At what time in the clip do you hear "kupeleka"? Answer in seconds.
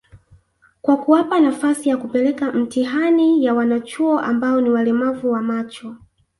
1.97-2.51